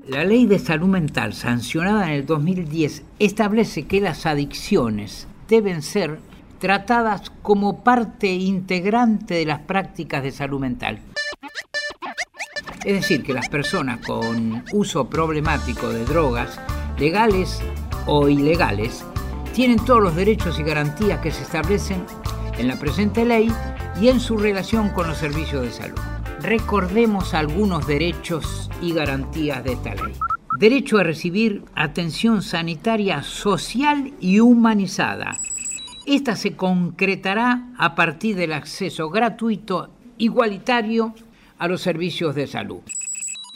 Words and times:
La 0.06 0.24
ley 0.24 0.46
de 0.46 0.58
salud 0.58 0.86
mental 0.86 1.34
sancionada 1.34 2.06
en 2.06 2.12
el 2.12 2.24
2010 2.24 3.02
establece 3.18 3.86
que 3.86 4.00
las 4.00 4.24
adicciones 4.26 5.26
deben 5.48 5.82
ser 5.82 6.20
tratadas 6.60 7.30
como 7.42 7.82
parte 7.82 8.28
integrante 8.28 9.34
de 9.34 9.44
las 9.44 9.58
prácticas 9.60 10.22
de 10.22 10.30
salud 10.30 10.60
mental. 10.60 11.00
Es 12.88 12.94
decir, 12.94 13.22
que 13.22 13.34
las 13.34 13.50
personas 13.50 14.00
con 14.00 14.64
uso 14.72 15.10
problemático 15.10 15.90
de 15.90 16.06
drogas, 16.06 16.58
legales 16.98 17.60
o 18.06 18.30
ilegales, 18.30 19.04
tienen 19.52 19.78
todos 19.84 20.02
los 20.02 20.16
derechos 20.16 20.58
y 20.58 20.62
garantías 20.62 21.20
que 21.20 21.30
se 21.30 21.42
establecen 21.42 22.02
en 22.56 22.66
la 22.66 22.78
presente 22.78 23.26
ley 23.26 23.52
y 24.00 24.08
en 24.08 24.20
su 24.20 24.38
relación 24.38 24.88
con 24.88 25.06
los 25.06 25.18
servicios 25.18 25.64
de 25.64 25.70
salud. 25.70 25.98
Recordemos 26.40 27.34
algunos 27.34 27.86
derechos 27.86 28.70
y 28.80 28.94
garantías 28.94 29.62
de 29.64 29.74
esta 29.74 29.94
ley. 29.94 30.14
Derecho 30.58 30.96
a 30.96 31.04
recibir 31.04 31.64
atención 31.74 32.40
sanitaria 32.40 33.22
social 33.22 34.14
y 34.18 34.40
humanizada. 34.40 35.36
Esta 36.06 36.36
se 36.36 36.56
concretará 36.56 37.68
a 37.76 37.94
partir 37.94 38.34
del 38.34 38.54
acceso 38.54 39.10
gratuito, 39.10 39.90
igualitario 40.16 41.12
a 41.58 41.68
los 41.68 41.80
servicios 41.80 42.34
de 42.34 42.46
salud. 42.46 42.80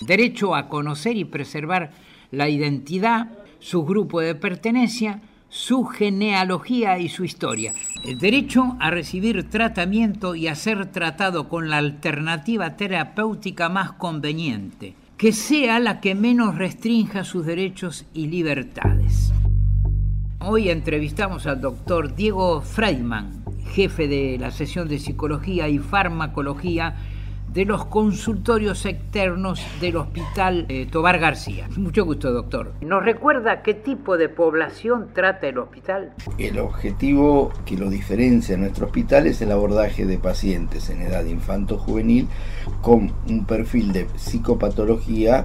Derecho 0.00 0.54
a 0.54 0.68
conocer 0.68 1.16
y 1.16 1.24
preservar 1.24 1.92
la 2.30 2.48
identidad, 2.48 3.30
su 3.60 3.84
grupo 3.84 4.20
de 4.20 4.34
pertenencia, 4.34 5.20
su 5.48 5.84
genealogía 5.84 6.98
y 6.98 7.08
su 7.08 7.24
historia. 7.24 7.74
El 8.04 8.18
derecho 8.18 8.76
a 8.80 8.90
recibir 8.90 9.50
tratamiento 9.50 10.34
y 10.34 10.48
a 10.48 10.54
ser 10.54 10.86
tratado 10.86 11.48
con 11.48 11.68
la 11.68 11.76
alternativa 11.76 12.76
terapéutica 12.76 13.68
más 13.68 13.92
conveniente, 13.92 14.94
que 15.18 15.32
sea 15.32 15.78
la 15.78 16.00
que 16.00 16.14
menos 16.14 16.56
restrinja 16.56 17.22
sus 17.22 17.44
derechos 17.44 18.06
y 18.14 18.28
libertades. 18.28 19.32
Hoy 20.40 20.70
entrevistamos 20.70 21.46
al 21.46 21.60
doctor 21.60 22.16
Diego 22.16 22.62
Freidman, 22.62 23.44
jefe 23.74 24.08
de 24.08 24.38
la 24.38 24.50
sesión 24.50 24.88
de 24.88 24.98
psicología 24.98 25.68
y 25.68 25.78
farmacología 25.78 26.96
de 27.52 27.64
los 27.64 27.84
consultorios 27.86 28.86
externos 28.86 29.60
del 29.80 29.96
Hospital 29.96 30.66
eh, 30.68 30.86
Tobar 30.90 31.18
García. 31.18 31.68
Mucho 31.76 32.04
gusto, 32.04 32.32
doctor. 32.32 32.72
¿Nos 32.80 33.04
recuerda 33.04 33.62
qué 33.62 33.74
tipo 33.74 34.16
de 34.16 34.28
población 34.28 35.08
trata 35.14 35.48
el 35.48 35.58
hospital? 35.58 36.14
El 36.38 36.58
objetivo 36.58 37.52
que 37.66 37.76
lo 37.76 37.90
diferencia 37.90 38.54
en 38.54 38.62
nuestro 38.62 38.86
hospital 38.86 39.26
es 39.26 39.42
el 39.42 39.52
abordaje 39.52 40.06
de 40.06 40.18
pacientes 40.18 40.88
en 40.90 41.02
edad 41.02 41.24
infanto-juvenil 41.24 42.28
con 42.80 43.12
un 43.28 43.44
perfil 43.44 43.92
de 43.92 44.06
psicopatología 44.16 45.44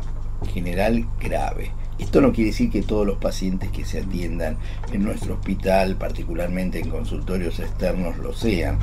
general 0.53 1.05
grave. 1.19 1.71
Esto 1.99 2.21
no 2.21 2.31
quiere 2.31 2.52
decir 2.52 2.69
que 2.69 2.83
todos 2.83 3.08
los 3.08 3.17
pacientes 3.17 3.71
que 3.71 3.83
se 3.83 4.02
atiendan 4.02 4.58
en 4.92 5.03
nuestro 5.03 5.33
hospital, 5.33 5.95
particularmente 5.95 6.80
en 6.80 6.89
consultorios 6.89 7.59
externos, 7.59 8.17
lo 8.19 8.33
sean. 8.33 8.77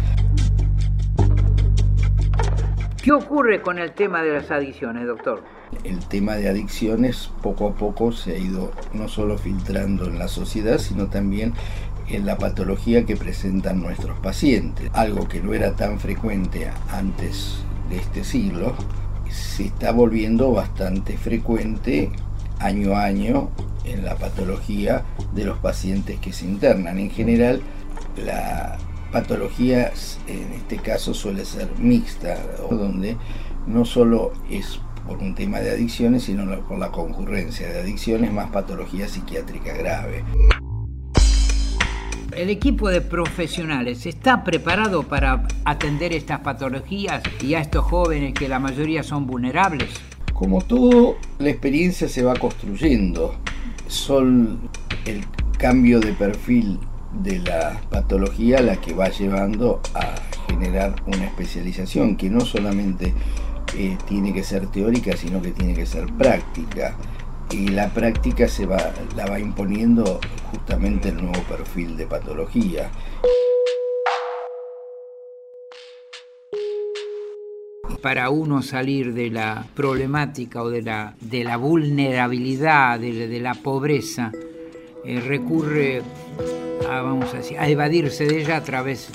¿Qué 3.04 3.12
ocurre 3.12 3.60
con 3.60 3.78
el 3.78 3.92
tema 3.92 4.22
de 4.22 4.32
las 4.32 4.50
adicciones, 4.50 5.06
doctor? 5.06 5.42
El 5.84 5.98
tema 6.06 6.36
de 6.36 6.48
adicciones 6.48 7.30
poco 7.42 7.68
a 7.68 7.74
poco 7.74 8.12
se 8.12 8.32
ha 8.32 8.38
ido 8.38 8.72
no 8.94 9.08
solo 9.08 9.36
filtrando 9.36 10.06
en 10.06 10.18
la 10.18 10.26
sociedad, 10.26 10.78
sino 10.78 11.08
también 11.08 11.52
en 12.08 12.24
la 12.24 12.38
patología 12.38 13.04
que 13.04 13.14
presentan 13.14 13.82
nuestros 13.82 14.18
pacientes. 14.20 14.88
Algo 14.94 15.28
que 15.28 15.42
no 15.42 15.52
era 15.52 15.76
tan 15.76 16.00
frecuente 16.00 16.70
antes 16.90 17.62
de 17.90 17.96
este 17.98 18.24
siglo, 18.24 18.74
se 19.28 19.64
está 19.64 19.92
volviendo 19.92 20.52
bastante 20.52 21.18
frecuente 21.18 22.10
año 22.58 22.96
a 22.96 23.04
año 23.04 23.50
en 23.84 24.02
la 24.02 24.14
patología 24.14 25.02
de 25.34 25.44
los 25.44 25.58
pacientes 25.58 26.18
que 26.20 26.32
se 26.32 26.46
internan. 26.46 26.98
En 26.98 27.10
general, 27.10 27.60
la 28.24 28.78
patología 29.14 29.92
en 30.26 30.52
este 30.54 30.76
caso 30.78 31.14
suele 31.14 31.44
ser 31.44 31.68
mixta, 31.78 32.36
donde 32.68 33.16
no 33.64 33.84
solo 33.84 34.32
es 34.50 34.80
por 35.06 35.18
un 35.18 35.36
tema 35.36 35.60
de 35.60 35.70
adicciones, 35.70 36.24
sino 36.24 36.44
por 36.62 36.80
la 36.80 36.90
concurrencia 36.90 37.68
de 37.68 37.78
adicciones 37.78 38.32
más 38.32 38.50
patología 38.50 39.06
psiquiátrica 39.06 39.72
grave. 39.74 40.24
¿El 42.36 42.50
equipo 42.50 42.88
de 42.88 43.02
profesionales 43.02 44.04
está 44.06 44.42
preparado 44.42 45.04
para 45.04 45.46
atender 45.64 46.12
estas 46.12 46.40
patologías 46.40 47.22
y 47.40 47.54
a 47.54 47.60
estos 47.60 47.84
jóvenes 47.84 48.34
que 48.34 48.48
la 48.48 48.58
mayoría 48.58 49.04
son 49.04 49.28
vulnerables? 49.28 49.90
Como 50.32 50.60
todo, 50.60 51.18
la 51.38 51.50
experiencia 51.50 52.08
se 52.08 52.24
va 52.24 52.34
construyendo. 52.34 53.36
Son 53.86 54.58
el 55.04 55.24
cambio 55.56 56.00
de 56.00 56.12
perfil 56.14 56.80
de 57.22 57.38
la 57.40 57.80
patología 57.90 58.60
la 58.60 58.76
que 58.76 58.92
va 58.92 59.08
llevando 59.08 59.80
a 59.94 60.14
generar 60.48 60.94
una 61.06 61.24
especialización 61.24 62.16
que 62.16 62.30
no 62.30 62.40
solamente 62.40 63.14
eh, 63.76 63.96
tiene 64.06 64.32
que 64.32 64.42
ser 64.42 64.66
teórica, 64.68 65.16
sino 65.16 65.40
que 65.40 65.50
tiene 65.50 65.74
que 65.74 65.86
ser 65.86 66.06
práctica. 66.12 66.96
Y 67.50 67.68
la 67.68 67.88
práctica 67.90 68.48
se 68.48 68.66
va, 68.66 68.78
la 69.16 69.26
va 69.26 69.38
imponiendo 69.38 70.20
justamente 70.50 71.10
el 71.10 71.16
nuevo 71.16 71.42
perfil 71.44 71.96
de 71.96 72.06
patología. 72.06 72.90
para 78.04 78.28
uno 78.28 78.60
salir 78.60 79.14
de 79.14 79.30
la 79.30 79.66
problemática 79.74 80.62
o 80.62 80.68
de 80.68 80.82
la, 80.82 81.14
de 81.22 81.42
la 81.42 81.56
vulnerabilidad, 81.56 83.00
de, 83.00 83.40
la 83.40 83.54
pobreza, 83.54 84.30
eh, 85.06 85.20
recurre 85.20 86.02
a, 86.84 87.02
vamos 87.02 87.32
a, 87.34 87.38
decir, 87.38 87.58
a 87.58 87.68
evadirse 87.68 88.26
de 88.26 88.40
ella 88.40 88.56
a 88.56 88.62
través, 88.62 89.10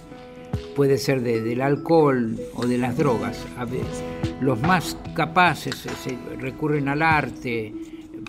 puede 0.76 0.98
ser 0.98 1.22
del 1.22 1.62
alcohol 1.62 2.38
o 2.56 2.66
de 2.66 2.78
las 2.78 2.98
drogas. 2.98 3.46
A 3.58 3.66
los 4.42 4.60
más 4.62 4.98
capaces 5.14 5.88
recurren 6.40 6.88
al 6.88 7.02
arte 7.02 7.74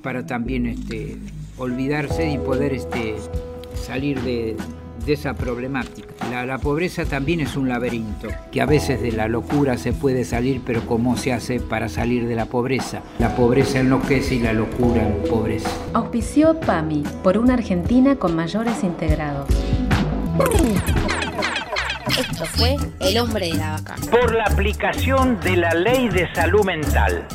para 0.03 0.27
también 0.27 0.67
este, 0.67 1.17
olvidarse 1.59 2.31
y 2.31 2.39
poder 2.39 2.75
este, 2.75 3.17
salir 3.75 4.21
de, 5.05 5.13
esa 5.13 5.35
problemática. 5.35 6.09
La, 6.31 6.47
la, 6.47 6.59
pobreza 6.59 7.05
también 7.05 7.41
es 7.41 7.57
un 7.57 7.69
laberinto, 7.69 8.29
que 8.53 8.61
a 8.61 8.67
veces 8.67 9.03
de 9.03 9.13
la 9.13 9.29
locura 9.29 9.77
se 9.77 9.93
puede 9.93 10.25
salir, 10.25 10.63
pero 10.65 10.87
¿cómo 10.87 11.17
se 11.17 11.33
hace 11.33 11.61
para 11.61 11.89
salir 11.89 12.27
de 12.27 12.37
la 12.37 12.47
pobreza? 12.47 13.03
La 13.19 13.35
pobreza 13.35 13.81
enloquece 13.81 14.37
y 14.37 14.39
la 14.41 14.53
locura 14.53 15.07
empobrece. 15.07 15.69
Auspició 15.95 16.59
PAMI, 16.61 17.03
por 17.23 17.39
una 17.39 17.55
Argentina 17.55 18.17
con 18.17 18.37
mayores 18.37 18.85
integrados. 18.85 19.49
Esto 22.19 22.45
fue 22.45 22.77
El 23.01 23.19
hombre 23.19 23.49
de 23.49 23.55
la 23.55 23.73
vaca. 23.73 23.97
Por 24.11 24.35
la 24.35 24.45
aplicación 24.45 25.41
de 25.41 25.57
la 25.57 25.75
ley 25.75 26.09
de 26.09 26.33
salud 26.35 26.65
mental. 26.65 27.27